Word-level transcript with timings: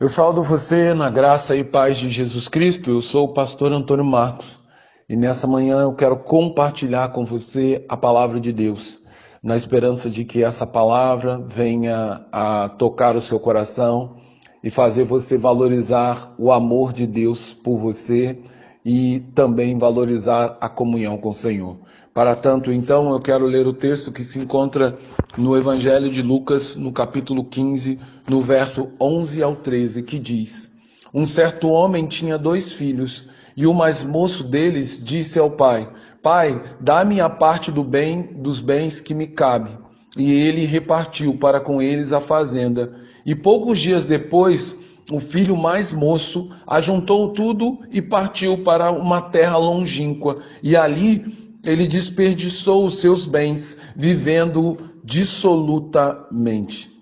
Eu 0.00 0.08
saúdo 0.08 0.42
você 0.42 0.92
na 0.92 1.08
graça 1.08 1.54
e 1.54 1.62
paz 1.62 1.96
de 1.96 2.10
Jesus 2.10 2.48
Cristo. 2.48 2.90
Eu 2.90 3.00
sou 3.00 3.26
o 3.26 3.32
pastor 3.32 3.70
Antônio 3.70 4.04
Marcos 4.04 4.60
e 5.08 5.14
nessa 5.14 5.46
manhã 5.46 5.82
eu 5.82 5.94
quero 5.94 6.16
compartilhar 6.16 7.12
com 7.12 7.24
você 7.24 7.84
a 7.88 7.96
palavra 7.96 8.40
de 8.40 8.52
Deus, 8.52 8.98
na 9.40 9.56
esperança 9.56 10.10
de 10.10 10.24
que 10.24 10.42
essa 10.42 10.66
palavra 10.66 11.38
venha 11.38 12.26
a 12.32 12.68
tocar 12.70 13.14
o 13.14 13.20
seu 13.20 13.38
coração 13.38 14.16
e 14.64 14.68
fazer 14.68 15.04
você 15.04 15.38
valorizar 15.38 16.34
o 16.36 16.50
amor 16.50 16.92
de 16.92 17.06
Deus 17.06 17.54
por 17.54 17.78
você 17.78 18.36
e 18.84 19.20
também 19.32 19.78
valorizar 19.78 20.58
a 20.60 20.68
comunhão 20.68 21.16
com 21.16 21.28
o 21.28 21.32
Senhor. 21.32 21.78
Para 22.14 22.36
tanto, 22.36 22.70
então, 22.70 23.10
eu 23.10 23.18
quero 23.18 23.44
ler 23.44 23.66
o 23.66 23.72
texto 23.72 24.12
que 24.12 24.22
se 24.22 24.38
encontra 24.38 24.96
no 25.36 25.56
Evangelho 25.56 26.08
de 26.08 26.22
Lucas, 26.22 26.76
no 26.76 26.92
capítulo 26.92 27.44
15, 27.44 27.98
no 28.30 28.40
verso 28.40 28.92
11 29.00 29.42
ao 29.42 29.56
13, 29.56 30.04
que 30.04 30.16
diz: 30.16 30.70
Um 31.12 31.26
certo 31.26 31.68
homem 31.68 32.06
tinha 32.06 32.38
dois 32.38 32.72
filhos, 32.72 33.28
e 33.56 33.66
o 33.66 33.74
mais 33.74 34.04
moço 34.04 34.44
deles 34.44 35.02
disse 35.02 35.40
ao 35.40 35.50
pai: 35.50 35.90
Pai, 36.22 36.62
dá-me 36.78 37.20
a 37.20 37.28
parte 37.28 37.72
do 37.72 37.82
bem 37.82 38.22
dos 38.22 38.60
bens 38.60 39.00
que 39.00 39.12
me 39.12 39.26
cabe. 39.26 39.70
E 40.16 40.32
ele 40.32 40.64
repartiu 40.66 41.36
para 41.36 41.58
com 41.58 41.82
eles 41.82 42.12
a 42.12 42.20
fazenda. 42.20 42.94
E 43.26 43.34
poucos 43.34 43.80
dias 43.80 44.04
depois, 44.04 44.78
o 45.10 45.18
filho 45.18 45.56
mais 45.56 45.92
moço 45.92 46.48
ajuntou 46.64 47.32
tudo 47.32 47.80
e 47.90 48.00
partiu 48.00 48.58
para 48.58 48.92
uma 48.92 49.20
terra 49.20 49.56
longínqua, 49.56 50.38
e 50.62 50.76
ali 50.76 51.43
ele 51.64 51.86
desperdiçou 51.86 52.86
os 52.86 52.98
seus 52.98 53.26
bens, 53.26 53.76
vivendo 53.96 54.78
dissolutamente. 55.02 56.92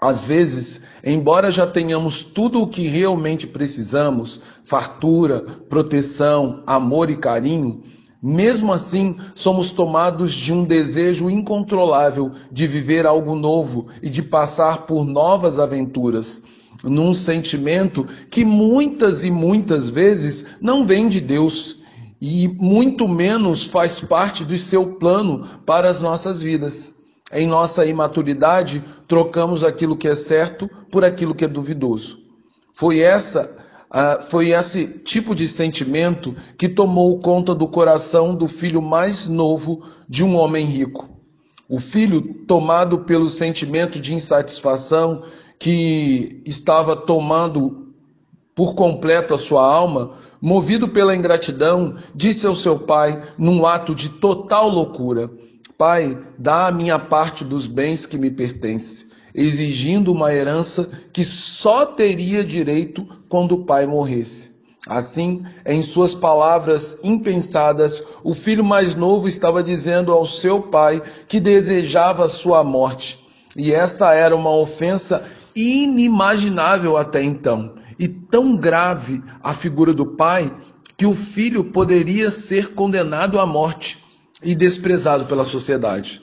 Às 0.00 0.24
vezes, 0.24 0.80
embora 1.04 1.50
já 1.50 1.66
tenhamos 1.66 2.24
tudo 2.24 2.62
o 2.62 2.68
que 2.68 2.86
realmente 2.86 3.46
precisamos 3.46 4.40
fartura, 4.64 5.42
proteção, 5.68 6.62
amor 6.66 7.10
e 7.10 7.16
carinho 7.16 7.82
mesmo 8.22 8.70
assim, 8.70 9.16
somos 9.34 9.70
tomados 9.70 10.32
de 10.32 10.52
um 10.52 10.62
desejo 10.62 11.30
incontrolável 11.30 12.32
de 12.52 12.66
viver 12.66 13.06
algo 13.06 13.34
novo 13.34 13.86
e 14.02 14.10
de 14.10 14.22
passar 14.22 14.86
por 14.86 15.06
novas 15.06 15.58
aventuras, 15.58 16.42
num 16.84 17.14
sentimento 17.14 18.06
que 18.28 18.44
muitas 18.44 19.24
e 19.24 19.30
muitas 19.30 19.88
vezes 19.88 20.44
não 20.60 20.84
vem 20.84 21.08
de 21.08 21.18
Deus 21.18 21.79
e 22.20 22.46
muito 22.48 23.08
menos 23.08 23.64
faz 23.64 24.00
parte 24.00 24.44
do 24.44 24.56
seu 24.58 24.94
plano 24.96 25.46
para 25.64 25.88
as 25.88 26.00
nossas 26.00 26.42
vidas. 26.42 26.94
Em 27.32 27.46
nossa 27.46 27.86
imaturidade, 27.86 28.84
trocamos 29.06 29.64
aquilo 29.64 29.96
que 29.96 30.08
é 30.08 30.14
certo 30.14 30.68
por 30.90 31.04
aquilo 31.04 31.34
que 31.34 31.44
é 31.44 31.48
duvidoso. 31.48 32.18
Foi 32.74 32.98
essa 33.00 33.56
uh, 33.90 34.22
foi 34.30 34.50
esse 34.50 34.86
tipo 34.86 35.34
de 35.34 35.48
sentimento 35.48 36.34
que 36.58 36.68
tomou 36.68 37.18
conta 37.20 37.54
do 37.54 37.66
coração 37.66 38.34
do 38.34 38.48
filho 38.48 38.82
mais 38.82 39.26
novo 39.26 39.82
de 40.08 40.24
um 40.24 40.36
homem 40.36 40.66
rico. 40.66 41.08
O 41.68 41.78
filho, 41.78 42.44
tomado 42.46 43.00
pelo 43.00 43.30
sentimento 43.30 44.00
de 44.00 44.12
insatisfação 44.12 45.22
que 45.58 46.42
estava 46.44 46.96
tomando 46.96 47.94
por 48.56 48.74
completo 48.74 49.34
a 49.34 49.38
sua 49.38 49.64
alma, 49.64 50.16
movido 50.40 50.88
pela 50.88 51.14
ingratidão, 51.14 51.96
disse 52.14 52.46
ao 52.46 52.54
seu 52.54 52.78
pai, 52.78 53.20
num 53.36 53.66
ato 53.66 53.94
de 53.94 54.08
total 54.08 54.68
loucura: 54.68 55.30
Pai, 55.76 56.18
dá 56.38 56.68
a 56.68 56.72
minha 56.72 56.98
parte 56.98 57.44
dos 57.44 57.66
bens 57.66 58.06
que 58.06 58.16
me 58.16 58.30
pertence, 58.30 59.06
exigindo 59.34 60.12
uma 60.12 60.32
herança 60.32 60.90
que 61.12 61.24
só 61.24 61.84
teria 61.84 62.42
direito 62.42 63.06
quando 63.28 63.52
o 63.52 63.64
pai 63.64 63.86
morresse. 63.86 64.50
Assim, 64.88 65.44
em 65.66 65.82
suas 65.82 66.14
palavras 66.14 66.98
impensadas, 67.04 68.02
o 68.24 68.34
filho 68.34 68.64
mais 68.64 68.94
novo 68.94 69.28
estava 69.28 69.62
dizendo 69.62 70.10
ao 70.10 70.26
seu 70.26 70.62
pai 70.62 71.02
que 71.28 71.38
desejava 71.38 72.30
sua 72.30 72.64
morte. 72.64 73.20
E 73.54 73.72
essa 73.72 74.14
era 74.14 74.34
uma 74.34 74.50
ofensa 74.50 75.22
inimaginável 75.54 76.96
até 76.96 77.22
então 77.22 77.74
e 78.00 78.08
tão 78.08 78.56
grave 78.56 79.22
a 79.42 79.52
figura 79.52 79.92
do 79.92 80.06
pai 80.06 80.50
que 80.96 81.04
o 81.04 81.14
filho 81.14 81.64
poderia 81.64 82.30
ser 82.30 82.72
condenado 82.72 83.38
à 83.38 83.44
morte 83.44 83.98
e 84.42 84.54
desprezado 84.54 85.26
pela 85.26 85.44
sociedade. 85.44 86.22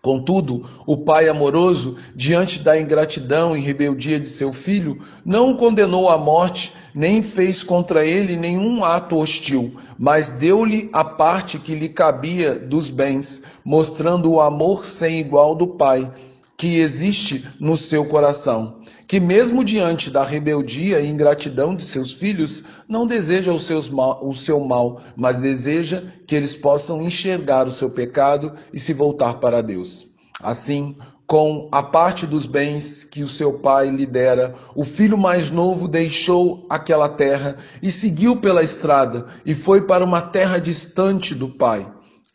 Contudo, 0.00 0.64
o 0.86 0.98
pai 0.98 1.28
amoroso, 1.28 1.96
diante 2.14 2.60
da 2.60 2.80
ingratidão 2.80 3.56
e 3.56 3.60
rebeldia 3.60 4.20
de 4.20 4.28
seu 4.28 4.52
filho, 4.52 5.02
não 5.24 5.50
o 5.50 5.56
condenou 5.56 6.08
à 6.08 6.16
morte, 6.16 6.72
nem 6.94 7.22
fez 7.22 7.64
contra 7.64 8.06
ele 8.06 8.36
nenhum 8.36 8.84
ato 8.84 9.16
hostil, 9.16 9.76
mas 9.98 10.28
deu-lhe 10.28 10.88
a 10.92 11.02
parte 11.04 11.58
que 11.58 11.74
lhe 11.74 11.88
cabia 11.88 12.54
dos 12.54 12.88
bens, 12.88 13.42
mostrando 13.64 14.30
o 14.30 14.40
amor 14.40 14.84
sem 14.84 15.18
igual 15.18 15.56
do 15.56 15.66
pai, 15.66 16.08
que 16.56 16.78
existe 16.78 17.44
no 17.58 17.76
seu 17.76 18.04
coração 18.04 18.77
que, 19.08 19.18
mesmo 19.18 19.64
diante 19.64 20.10
da 20.10 20.22
rebeldia 20.22 21.00
e 21.00 21.08
ingratidão 21.08 21.74
de 21.74 21.82
seus 21.82 22.12
filhos, 22.12 22.62
não 22.86 23.06
deseja 23.06 23.50
mal, 23.90 24.20
o 24.22 24.36
seu 24.36 24.60
mal, 24.60 25.00
mas 25.16 25.38
deseja 25.38 26.02
que 26.26 26.36
eles 26.36 26.54
possam 26.54 27.00
enxergar 27.00 27.66
o 27.66 27.72
seu 27.72 27.88
pecado 27.88 28.52
e 28.70 28.78
se 28.78 28.92
voltar 28.92 29.40
para 29.40 29.62
Deus. 29.62 30.06
Assim, 30.38 30.94
com 31.26 31.68
a 31.72 31.82
parte 31.82 32.26
dos 32.26 32.44
bens 32.44 33.02
que 33.02 33.22
o 33.22 33.28
seu 33.28 33.54
pai 33.54 33.88
lhe 33.88 34.04
dera, 34.04 34.54
o 34.74 34.84
filho 34.84 35.16
mais 35.16 35.50
novo 35.50 35.88
deixou 35.88 36.66
aquela 36.68 37.08
terra 37.08 37.56
e 37.82 37.90
seguiu 37.90 38.36
pela 38.36 38.62
estrada 38.62 39.26
e 39.44 39.54
foi 39.54 39.86
para 39.86 40.04
uma 40.04 40.20
terra 40.20 40.58
distante 40.58 41.34
do 41.34 41.48
pai. 41.48 41.86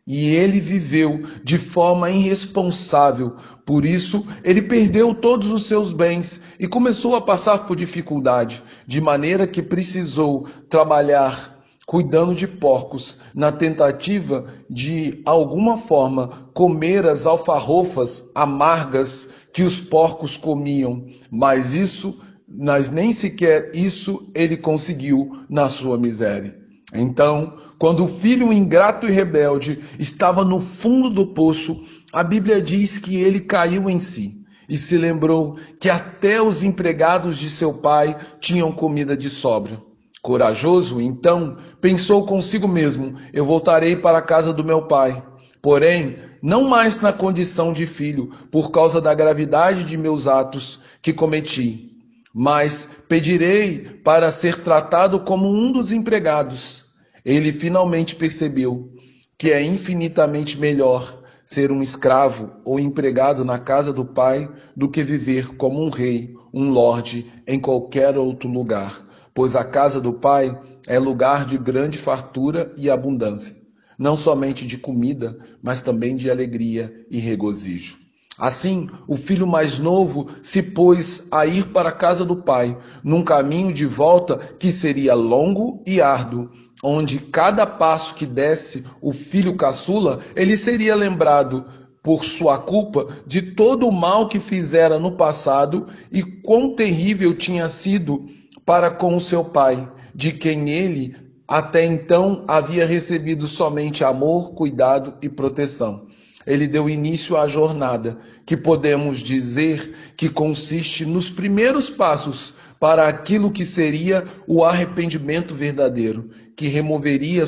E 0.05 0.27
ele 0.27 0.59
viveu 0.59 1.23
de 1.43 1.57
forma 1.57 2.11
irresponsável, 2.11 3.37
por 3.65 3.85
isso 3.85 4.27
ele 4.43 4.61
perdeu 4.61 5.15
todos 5.15 5.49
os 5.49 5.65
seus 5.65 5.93
bens 5.93 6.41
e 6.59 6.67
começou 6.67 7.15
a 7.15 7.21
passar 7.21 7.59
por 7.59 7.77
dificuldade, 7.77 8.61
de 8.85 8.99
maneira 8.99 9.47
que 9.47 9.61
precisou 9.61 10.45
trabalhar 10.69 11.53
cuidando 11.85 12.33
de 12.33 12.47
porcos, 12.47 13.19
na 13.33 13.51
tentativa 13.51 14.47
de 14.69 15.21
alguma 15.25 15.77
forma 15.77 16.49
comer 16.53 17.05
as 17.05 17.25
alfarrofas 17.25 18.29
amargas 18.33 19.29
que 19.53 19.63
os 19.63 19.79
porcos 19.79 20.37
comiam. 20.37 21.05
Mas 21.29 21.73
isso, 21.73 22.19
mas 22.47 22.89
nem 22.89 23.13
sequer 23.13 23.71
isso 23.73 24.29
ele 24.33 24.57
conseguiu 24.57 25.43
na 25.49 25.69
sua 25.69 25.97
miséria. 25.97 26.62
Então, 26.93 27.57
quando 27.79 28.05
o 28.05 28.07
filho 28.07 28.53
ingrato 28.53 29.07
e 29.07 29.11
rebelde 29.11 29.83
estava 29.99 30.45
no 30.45 30.61
fundo 30.61 31.09
do 31.09 31.27
poço, 31.27 31.83
a 32.13 32.23
Bíblia 32.23 32.61
diz 32.61 32.97
que 32.97 33.15
ele 33.15 33.41
caiu 33.41 33.89
em 33.89 33.99
si 33.99 34.41
e 34.69 34.77
se 34.77 34.97
lembrou 34.97 35.57
que 35.79 35.89
até 35.89 36.41
os 36.41 36.63
empregados 36.63 37.37
de 37.37 37.49
seu 37.49 37.73
pai 37.73 38.15
tinham 38.39 38.71
comida 38.71 39.17
de 39.17 39.29
sobra. 39.29 39.81
Corajoso, 40.21 41.01
então, 41.01 41.57
pensou 41.81 42.25
consigo 42.25 42.67
mesmo: 42.67 43.15
eu 43.33 43.43
voltarei 43.43 43.95
para 43.97 44.19
a 44.19 44.21
casa 44.21 44.53
do 44.53 44.63
meu 44.63 44.83
pai. 44.83 45.21
Porém, 45.61 46.17
não 46.41 46.63
mais 46.63 47.01
na 47.01 47.11
condição 47.11 47.73
de 47.73 47.85
filho, 47.85 48.31
por 48.49 48.71
causa 48.71 49.01
da 49.01 49.13
gravidade 49.13 49.83
de 49.83 49.97
meus 49.97 50.27
atos 50.27 50.79
que 51.01 51.11
cometi, 51.11 51.97
mas 52.33 52.87
pedirei 53.09 53.79
para 53.79 54.31
ser 54.31 54.61
tratado 54.61 55.19
como 55.19 55.49
um 55.49 55.71
dos 55.71 55.91
empregados 55.91 56.82
ele 57.25 57.51
finalmente 57.51 58.15
percebeu 58.15 58.91
que 59.37 59.51
é 59.51 59.61
infinitamente 59.61 60.59
melhor 60.59 61.21
ser 61.45 61.71
um 61.71 61.81
escravo 61.81 62.51
ou 62.63 62.79
empregado 62.79 63.43
na 63.43 63.59
casa 63.59 63.91
do 63.91 64.05
pai 64.05 64.49
do 64.75 64.89
que 64.89 65.03
viver 65.03 65.55
como 65.55 65.83
um 65.83 65.89
rei, 65.89 66.35
um 66.53 66.69
lorde 66.69 67.31
em 67.45 67.59
qualquer 67.59 68.17
outro 68.17 68.49
lugar, 68.49 69.05
pois 69.33 69.55
a 69.55 69.63
casa 69.63 69.99
do 69.99 70.13
pai 70.13 70.57
é 70.87 70.99
lugar 70.99 71.45
de 71.45 71.57
grande 71.57 71.97
fartura 71.97 72.73
e 72.77 72.89
abundância, 72.89 73.55
não 73.97 74.17
somente 74.17 74.65
de 74.65 74.77
comida, 74.77 75.37
mas 75.61 75.81
também 75.81 76.15
de 76.15 76.29
alegria 76.29 77.05
e 77.09 77.19
regozijo. 77.19 77.97
Assim, 78.37 78.89
o 79.07 79.15
filho 79.15 79.45
mais 79.45 79.77
novo 79.77 80.27
se 80.41 80.63
pôs 80.63 81.27
a 81.31 81.45
ir 81.45 81.67
para 81.67 81.89
a 81.89 81.93
casa 81.93 82.25
do 82.25 82.37
pai, 82.37 82.75
num 83.03 83.23
caminho 83.23 83.71
de 83.71 83.85
volta 83.85 84.37
que 84.37 84.71
seria 84.71 85.13
longo 85.13 85.83
e 85.85 86.01
árduo, 86.01 86.49
onde 86.83 87.17
cada 87.17 87.65
passo 87.65 88.13
que 88.13 88.25
desse 88.25 88.83
o 89.01 89.13
filho 89.13 89.55
caçula, 89.55 90.19
ele 90.35 90.57
seria 90.57 90.93
lembrado 90.93 91.65
por 92.03 92.25
sua 92.25 92.57
culpa 92.57 93.07
de 93.25 93.41
todo 93.41 93.87
o 93.87 93.91
mal 93.91 94.27
que 94.27 94.39
fizera 94.39 94.99
no 94.99 95.13
passado 95.13 95.87
e 96.11 96.21
quão 96.21 96.75
terrível 96.75 97.33
tinha 97.33 97.69
sido 97.69 98.27
para 98.65 98.91
com 98.91 99.15
o 99.15 99.21
seu 99.21 99.45
pai, 99.45 99.89
de 100.13 100.33
quem 100.33 100.69
ele 100.69 101.15
até 101.47 101.85
então 101.85 102.43
havia 102.47 102.85
recebido 102.85 103.47
somente 103.47 104.03
amor, 104.03 104.51
cuidado 104.53 105.13
e 105.21 105.29
proteção. 105.29 106.07
ele 106.45 106.67
deu 106.67 106.89
início 106.89 107.37
à 107.37 107.47
jornada, 107.47 108.17
que 108.45 108.57
podemos 108.57 109.19
dizer 109.19 109.95
que 110.17 110.27
consiste 110.27 111.05
nos 111.05 111.29
primeiros 111.29 111.89
passos 111.89 112.53
para 112.83 113.07
aquilo 113.07 113.49
que 113.49 113.65
seria 113.65 114.25
o 114.45 114.61
arrependimento 114.61 115.55
verdadeiro, 115.55 116.31
que 116.53 116.67
removeria, 116.67 117.45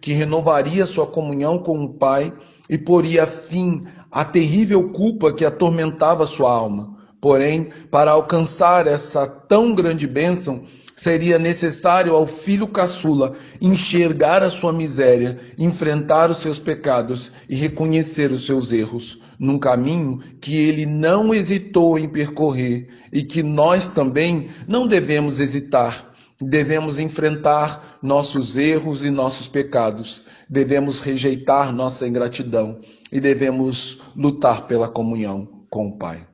que 0.00 0.12
renovaria 0.12 0.86
sua 0.86 1.06
comunhão 1.06 1.56
com 1.56 1.84
o 1.84 1.94
Pai 1.94 2.32
e 2.68 2.76
poria 2.76 3.24
fim 3.24 3.84
à 4.10 4.24
terrível 4.24 4.90
culpa 4.90 5.32
que 5.32 5.44
atormentava 5.44 6.26
sua 6.26 6.52
alma. 6.52 6.98
Porém, 7.20 7.70
para 7.92 8.10
alcançar 8.10 8.88
essa 8.88 9.24
tão 9.24 9.72
grande 9.72 10.08
bênção, 10.08 10.64
seria 11.02 11.36
necessário 11.36 12.14
ao 12.14 12.28
filho 12.28 12.68
caçula 12.68 13.34
enxergar 13.60 14.40
a 14.40 14.48
sua 14.48 14.72
miséria, 14.72 15.36
enfrentar 15.58 16.30
os 16.30 16.38
seus 16.38 16.60
pecados 16.60 17.32
e 17.48 17.56
reconhecer 17.56 18.30
os 18.30 18.46
seus 18.46 18.70
erros, 18.72 19.18
num 19.36 19.58
caminho 19.58 20.20
que 20.40 20.56
ele 20.56 20.86
não 20.86 21.34
hesitou 21.34 21.98
em 21.98 22.08
percorrer 22.08 22.88
e 23.12 23.24
que 23.24 23.42
nós 23.42 23.88
também 23.88 24.46
não 24.68 24.86
devemos 24.86 25.40
hesitar. 25.40 26.14
Devemos 26.40 27.00
enfrentar 27.00 27.98
nossos 28.00 28.56
erros 28.56 29.04
e 29.04 29.10
nossos 29.10 29.48
pecados, 29.48 30.24
devemos 30.48 31.00
rejeitar 31.00 31.72
nossa 31.72 32.06
ingratidão 32.06 32.80
e 33.10 33.20
devemos 33.20 34.00
lutar 34.14 34.68
pela 34.68 34.88
comunhão 34.88 35.66
com 35.68 35.88
o 35.88 35.98
Pai. 35.98 36.24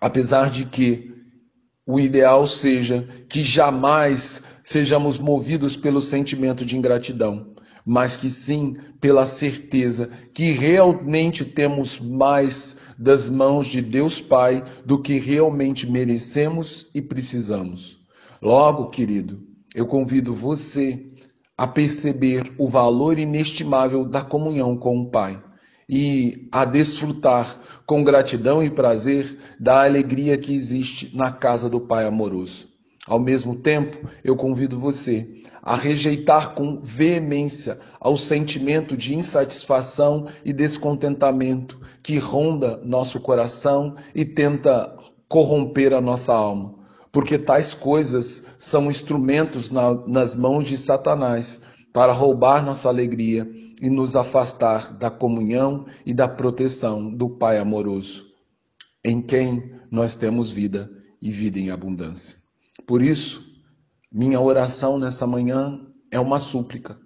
Apesar 0.00 0.50
de 0.50 0.66
que 0.66 1.15
o 1.86 2.00
ideal 2.00 2.46
seja 2.46 3.06
que 3.28 3.44
jamais 3.44 4.42
sejamos 4.64 5.18
movidos 5.18 5.76
pelo 5.76 6.00
sentimento 6.00 6.64
de 6.64 6.76
ingratidão, 6.76 7.54
mas 7.84 8.16
que 8.16 8.28
sim 8.28 8.76
pela 9.00 9.26
certeza 9.26 10.10
que 10.34 10.50
realmente 10.50 11.44
temos 11.44 12.00
mais 12.00 12.76
das 12.98 13.30
mãos 13.30 13.68
de 13.68 13.80
Deus 13.80 14.20
Pai 14.20 14.64
do 14.84 15.00
que 15.00 15.18
realmente 15.18 15.88
merecemos 15.88 16.88
e 16.92 17.00
precisamos. 17.00 17.98
Logo, 18.42 18.90
querido, 18.90 19.40
eu 19.74 19.86
convido 19.86 20.34
você 20.34 21.06
a 21.56 21.66
perceber 21.66 22.52
o 22.58 22.68
valor 22.68 23.18
inestimável 23.18 24.04
da 24.04 24.22
comunhão 24.22 24.76
com 24.76 24.98
o 24.98 25.10
Pai 25.10 25.40
e 25.88 26.48
a 26.50 26.64
desfrutar 26.64 27.60
com 27.86 28.02
gratidão 28.02 28.62
e 28.62 28.70
prazer 28.70 29.38
da 29.58 29.84
alegria 29.84 30.36
que 30.36 30.54
existe 30.54 31.16
na 31.16 31.30
casa 31.30 31.68
do 31.70 31.80
Pai 31.80 32.06
amoroso. 32.06 32.68
Ao 33.06 33.20
mesmo 33.20 33.54
tempo, 33.54 34.08
eu 34.24 34.34
convido 34.34 34.80
você 34.80 35.28
a 35.62 35.76
rejeitar 35.76 36.54
com 36.54 36.80
veemência 36.82 37.78
ao 38.00 38.16
sentimento 38.16 38.96
de 38.96 39.16
insatisfação 39.16 40.26
e 40.44 40.52
descontentamento 40.52 41.80
que 42.02 42.18
ronda 42.18 42.80
nosso 42.84 43.20
coração 43.20 43.96
e 44.14 44.24
tenta 44.24 44.96
corromper 45.28 45.92
a 45.92 46.00
nossa 46.00 46.32
alma, 46.32 46.74
porque 47.12 47.38
tais 47.38 47.74
coisas 47.74 48.44
são 48.58 48.88
instrumentos 48.88 49.70
na, 49.70 49.94
nas 50.06 50.36
mãos 50.36 50.68
de 50.68 50.76
Satanás 50.76 51.60
para 51.92 52.12
roubar 52.12 52.64
nossa 52.64 52.88
alegria 52.88 53.46
e 53.80 53.90
nos 53.90 54.16
afastar 54.16 54.92
da 54.96 55.10
comunhão 55.10 55.86
e 56.04 56.14
da 56.14 56.26
proteção 56.26 57.12
do 57.12 57.28
Pai 57.28 57.58
amoroso, 57.58 58.26
em 59.04 59.20
quem 59.20 59.72
nós 59.90 60.16
temos 60.16 60.50
vida 60.50 60.90
e 61.20 61.30
vida 61.30 61.58
em 61.58 61.70
abundância. 61.70 62.38
Por 62.86 63.02
isso, 63.02 63.44
minha 64.10 64.40
oração 64.40 64.98
nessa 64.98 65.26
manhã 65.26 65.80
é 66.10 66.18
uma 66.18 66.40
súplica 66.40 66.98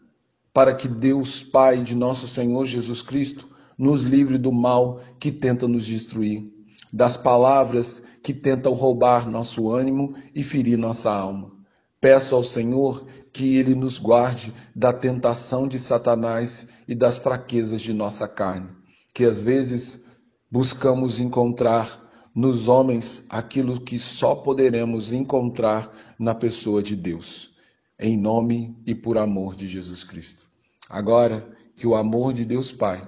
para 0.53 0.75
que 0.75 0.89
Deus, 0.89 1.43
Pai 1.43 1.83
de 1.83 1.95
nosso 1.95 2.27
Senhor 2.27 2.67
Jesus 2.67 3.03
Cristo, 3.03 3.49
nos 3.79 4.03
livre 4.03 4.37
do 4.37 4.53
mal 4.53 5.01
que 5.19 5.33
tenta 5.33 5.67
nos 5.67 5.87
destruir, 5.87 6.53
das 6.93 7.17
palavras 7.17 8.03
que 8.23 8.35
tentam 8.35 8.75
roubar 8.75 9.31
nosso 9.31 9.71
ânimo 9.71 10.15
e 10.35 10.43
ferir 10.43 10.77
nossa 10.77 11.11
alma. 11.11 11.53
Peço 12.01 12.35
ao 12.35 12.45
Senhor 12.45 13.07
que 13.33 13.57
ele 13.57 13.75
nos 13.75 13.99
guarde 13.99 14.53
da 14.75 14.93
tentação 14.93 15.69
de 15.69 15.79
Satanás 15.79 16.67
e 16.87 16.95
das 16.95 17.19
fraquezas 17.19 17.81
de 17.81 17.93
nossa 17.93 18.27
carne, 18.27 18.69
que 19.15 19.25
às 19.25 19.41
vezes 19.41 20.05
buscamos 20.51 21.21
encontrar 21.21 22.01
nos 22.35 22.69
homens 22.69 23.25
aquilo 23.29 23.81
que 23.81 23.99
só 23.99 24.35
poderemos 24.35 25.13
encontrar 25.13 26.15
na 26.19 26.35
pessoa 26.35 26.83
de 26.83 26.97
Deus, 26.97 27.53
em 27.99 28.17
nome 28.17 28.77
e 28.87 28.95
por 28.95 29.19
amor 29.19 29.55
de 29.55 29.67
Jesus 29.67 30.05
Cristo. 30.05 30.47
Agora, 30.89 31.49
que 31.77 31.87
o 31.87 31.95
amor 31.95 32.33
de 32.33 32.45
Deus 32.45 32.73
Pai, 32.73 33.07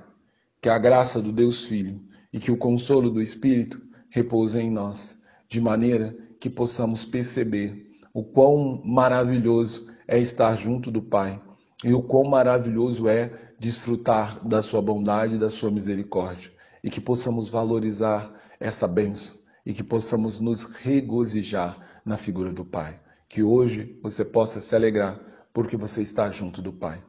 que 0.60 0.68
a 0.68 0.78
graça 0.78 1.20
do 1.20 1.32
Deus 1.32 1.66
Filho 1.66 2.00
e 2.32 2.38
que 2.38 2.50
o 2.50 2.56
consolo 2.56 3.10
do 3.10 3.20
Espírito 3.20 3.80
repousem 4.08 4.68
em 4.68 4.70
nós, 4.70 5.20
de 5.48 5.60
maneira 5.60 6.16
que 6.40 6.48
possamos 6.48 7.04
perceber 7.04 7.90
o 8.14 8.24
quão 8.24 8.80
maravilhoso 8.84 9.91
é 10.12 10.18
estar 10.18 10.54
junto 10.56 10.90
do 10.90 11.00
Pai 11.00 11.40
e 11.82 11.94
o 11.94 12.02
quão 12.02 12.24
maravilhoso 12.24 13.08
é 13.08 13.32
desfrutar 13.58 14.46
da 14.46 14.60
sua 14.60 14.82
bondade 14.82 15.36
e 15.36 15.38
da 15.38 15.48
sua 15.48 15.70
misericórdia 15.70 16.52
e 16.84 16.90
que 16.90 17.00
possamos 17.00 17.48
valorizar 17.48 18.30
essa 18.60 18.86
bênção 18.86 19.38
e 19.64 19.72
que 19.72 19.82
possamos 19.82 20.38
nos 20.38 20.64
regozijar 20.64 21.78
na 22.04 22.18
figura 22.18 22.52
do 22.52 22.62
Pai. 22.62 23.00
Que 23.26 23.42
hoje 23.42 23.98
você 24.02 24.22
possa 24.22 24.60
se 24.60 24.76
alegrar 24.76 25.18
porque 25.50 25.78
você 25.78 26.02
está 26.02 26.30
junto 26.30 26.60
do 26.60 26.74
Pai. 26.74 27.02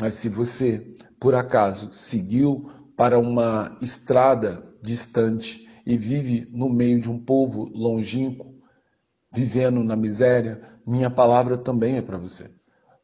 Mas 0.00 0.14
se 0.14 0.28
você, 0.28 0.96
por 1.20 1.36
acaso, 1.36 1.92
seguiu 1.92 2.72
para 2.96 3.20
uma 3.20 3.78
estrada 3.80 4.64
distante 4.82 5.64
e 5.86 5.96
vive 5.96 6.48
no 6.50 6.68
meio 6.68 7.00
de 7.00 7.08
um 7.08 7.20
povo 7.20 7.70
longínquo, 7.72 8.52
vivendo 9.32 9.84
na 9.84 9.94
miséria, 9.94 10.60
minha 10.88 11.10
palavra 11.10 11.58
também 11.58 11.98
é 11.98 12.02
para 12.02 12.16
você, 12.16 12.50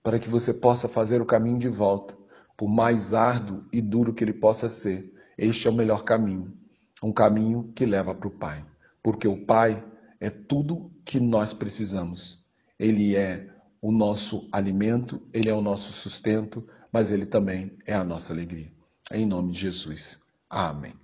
para 0.02 0.18
que 0.18 0.26
você 0.26 0.54
possa 0.54 0.88
fazer 0.88 1.20
o 1.20 1.26
caminho 1.26 1.58
de 1.58 1.68
volta, 1.68 2.16
por 2.56 2.66
mais 2.66 3.12
árduo 3.12 3.62
e 3.70 3.82
duro 3.82 4.14
que 4.14 4.24
ele 4.24 4.32
possa 4.32 4.70
ser. 4.70 5.12
Este 5.36 5.68
é 5.68 5.70
o 5.70 5.74
melhor 5.74 6.02
caminho, 6.02 6.56
um 7.02 7.12
caminho 7.12 7.72
que 7.74 7.84
leva 7.84 8.14
para 8.14 8.28
o 8.28 8.30
Pai, 8.30 8.64
porque 9.02 9.28
o 9.28 9.44
Pai 9.44 9.84
é 10.18 10.30
tudo 10.30 10.90
que 11.04 11.20
nós 11.20 11.52
precisamos. 11.52 12.42
Ele 12.78 13.16
é 13.16 13.50
o 13.82 13.92
nosso 13.92 14.48
alimento, 14.50 15.20
ele 15.30 15.50
é 15.50 15.54
o 15.54 15.60
nosso 15.60 15.92
sustento, 15.92 16.66
mas 16.90 17.12
ele 17.12 17.26
também 17.26 17.76
é 17.84 17.92
a 17.92 18.02
nossa 18.02 18.32
alegria. 18.32 18.72
Em 19.12 19.26
nome 19.26 19.52
de 19.52 19.58
Jesus. 19.58 20.18
Amém. 20.48 20.94